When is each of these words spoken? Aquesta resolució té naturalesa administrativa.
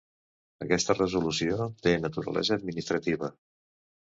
Aquesta 0.65 0.95
resolució 0.99 1.67
té 1.83 1.93
naturalesa 2.07 2.59
administrativa. 2.61 3.31